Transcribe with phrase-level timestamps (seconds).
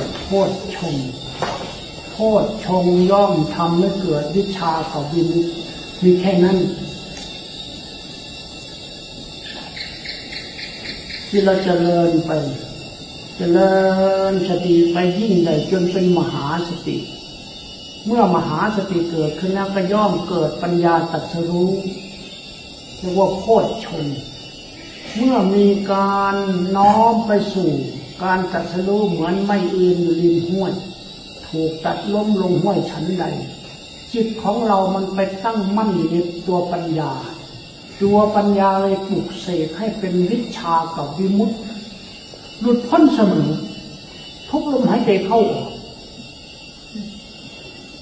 [0.00, 0.96] ดโพชชง
[2.12, 5.46] โพชชงย่อมทำให้เกิดวิชากับวิมุต
[6.02, 6.58] มีแค่นั้น
[11.28, 12.60] ที่เราจเจริญไปจ
[13.36, 13.74] เจริ
[14.30, 16.96] ญสติไปยิ่งใหญ่จนเป็นมหาสติ
[18.06, 21.70] เมื่อมหาสติเกิดขึ้นแล้วก็ย่อมเกิดปัญญาตัสรู้
[22.98, 24.06] เรียกว่าโพชชง
[25.16, 26.34] เมื่อมีการ
[26.76, 27.72] น้อมไปสู่
[28.22, 30.72] การตัดสรู้เหมือนไม่อื่นอยู่ริมห้วย
[31.48, 33.24] ถูกตัดล้มลงห้วยชั้นใด
[34.12, 36.14] จิตของเรามันไปตั้งมั่นใน
[36.46, 37.12] ตัวปัญญา
[38.02, 41.56] ตัวปัญญาเลยปลุกเสกให้เป็นวิชากับวิมุตติ
[42.60, 43.50] หลุดพ้นเสมอ
[44.50, 45.70] ทุกลมหายใจเข้าออก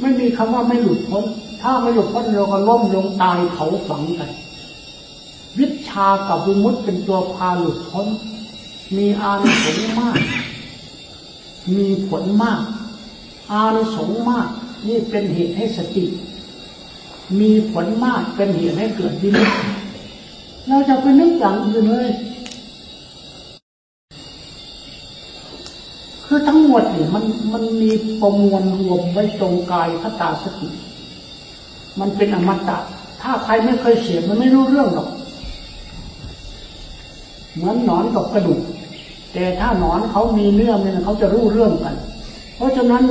[0.00, 1.24] ไม่มีคำว่าไม่หลุดพ้น
[1.62, 4.30] ถ้าไม่หลุดพ้นเราก็ล้มลงตายเขาฝังกัน
[5.58, 8.06] วิชากับวิมุตเป็นตัวพาหลุดพ้น
[8.96, 10.18] มีอานิสงส์มาก
[11.76, 12.60] มีผลมาก
[13.52, 14.48] อานิสงส์มาก
[14.86, 16.06] นี่เป็นเหตุให้สติ
[17.40, 19.50] มีผลมากเป็นเหตุให้เกิดวิมุต
[20.68, 22.08] เราจะไปนึกอย่างอื่นเลย
[26.26, 30.68] คือทั้งหมดนี่มันมันมีประมวลรวมไว้ตรงกายคตาสติ
[32.00, 32.78] มันเป็นอมตะ
[33.22, 35.08] ถ้าใครไม่เคยเสียมันไม่รู้เรื่องหรอก
[37.54, 38.60] เหมือนหนอนกับกระดูก
[39.34, 41.94] แต่ถ้าหนอนเขามีเนื้อเนี่ยเขาจะรู้เรื่องกัน
[42.56, 43.04] เพราะฉะนั้น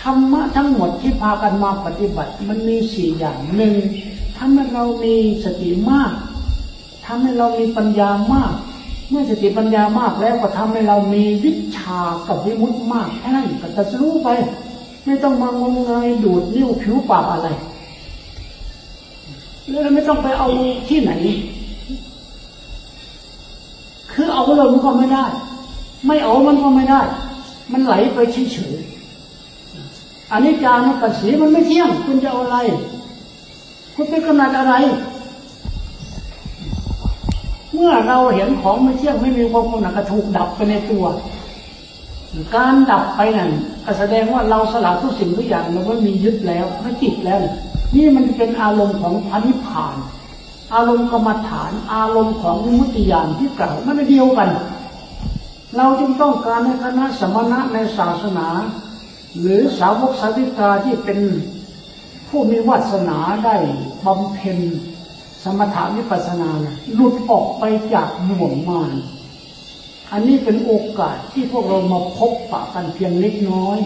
[0.00, 3.74] ธรรมะทั้งหมดที่พากันมาปฏิบัติ มันมีสี่อย่างหนึ่ง
[4.36, 6.12] ทำให้เรามีสติมาก
[7.06, 8.52] ทำให้เรามีปัญญามาก
[9.10, 14.28] เมื่อสติปัญญามากแล้วก็ทำให้เรามีวิชากับวิมุตมากแค่นั้นก็จะรู้ไป
[15.04, 17.48] ไม่ต้องมางมงายดูดนิ้วผิวปากอะไร
[19.68, 20.48] แล้วไม่ต้องไปเอา
[20.88, 21.12] ที่ไหน
[24.38, 25.24] เอาเลยมันก็ไม่ได้
[26.06, 27.00] ไม่เอามันก็ไม่ได้
[27.72, 32.56] มันไหลไปเฉยๆอันนี้จามันุปัสสีมันไม่เที่ยง คุณจะเอาอะไร
[33.94, 34.74] คุณเป็นขนดอะไร
[37.74, 41.04] เมื่อเราเห็นของไม่เที่ยงไม่มีความกำหนัดกระถูกดับไปในตัว
[42.56, 43.50] การดับไปนั่น
[43.98, 47.38] แสดงว่าเราสละทุกสิ่งทุกอย่างเราไม่มียึดแล้วไม่ติดแล้ว
[47.94, 49.94] นี่มันเป็นอารมณ์ของพระนิพพาน
[50.74, 54.50] อารมณ์กรรมฐาน อารมณ์ของมุติยานที่กล่าวมันเดียวกัน
[55.76, 58.48] เราจึงต้องการในคณะสมณะในศาสนา
[59.38, 61.18] หรือสาวกสาวิกาที่เป็น
[62.28, 63.56] ผู้มีวาสนาได้
[64.04, 64.58] บำเพ็ญ
[65.42, 66.50] สมถาวิปัสสนา
[66.94, 67.64] หลุดออกไป
[67.94, 68.92] จากบ่วงมาร
[70.12, 73.78] อันนี้เป็นโอกาสที่พวกเรามาพบปะกันเพียงเล็กน้อย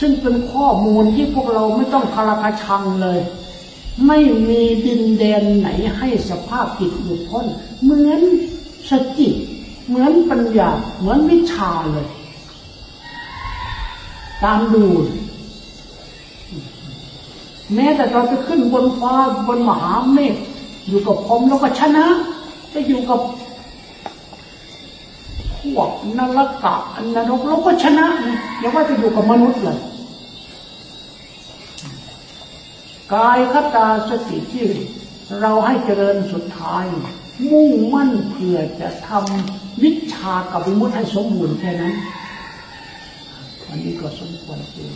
[0.00, 3.18] ซึ่งเป็นข้อมูลที่พวกเราไม่ต้องคาราคาชังเลย
[4.06, 4.18] ไม่
[4.48, 5.68] มีดินแดนไหน
[5.98, 7.46] ให้สภาพจิตหลุดพ้น
[7.82, 8.20] เหมือน
[8.90, 9.28] สติ
[9.86, 12.08] เหมือนปัญญา เหมือนวิชาเลย
[14.42, 14.86] ตามดู
[17.74, 19.14] แม้แต่เราจะขึ้นบนฟ้า
[19.46, 20.34] บนมหาเมฆ
[20.88, 22.04] อยู่กับพรมแล้วก็ชนะ
[22.72, 23.20] จะอยู่กับ
[25.60, 26.74] พวกนรกะ
[27.14, 28.06] นรกเราก็ชนะ
[28.58, 29.78] อย่าว่าจะอยู่กับมนุษย์เลย
[33.12, 34.66] กายคตาสติที่
[35.40, 36.84] เราให้เจริญสุดท้าย
[37.50, 41.94] มุ่งมั่นเพื่อจะทำวิชากับวิมุตให้สมบูรณ์แค่นั้น
[43.68, 44.90] อันนี้ก็สมควรเจอ